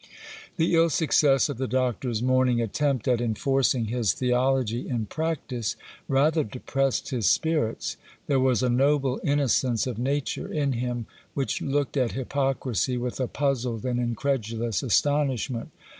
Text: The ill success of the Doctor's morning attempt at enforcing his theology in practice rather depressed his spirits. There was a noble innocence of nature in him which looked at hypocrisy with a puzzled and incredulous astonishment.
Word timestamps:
The 0.57 0.73
ill 0.73 0.89
success 0.89 1.47
of 1.47 1.59
the 1.59 1.67
Doctor's 1.67 2.23
morning 2.23 2.59
attempt 2.59 3.07
at 3.07 3.21
enforcing 3.21 3.85
his 3.85 4.13
theology 4.13 4.89
in 4.89 5.05
practice 5.05 5.75
rather 6.07 6.43
depressed 6.43 7.09
his 7.11 7.29
spirits. 7.29 7.97
There 8.25 8.39
was 8.39 8.63
a 8.63 8.69
noble 8.71 9.21
innocence 9.23 9.85
of 9.85 9.99
nature 9.99 10.51
in 10.51 10.71
him 10.71 11.05
which 11.35 11.61
looked 11.61 11.97
at 11.97 12.13
hypocrisy 12.13 12.97
with 12.97 13.19
a 13.19 13.27
puzzled 13.27 13.85
and 13.85 13.99
incredulous 13.99 14.81
astonishment. 14.81 15.69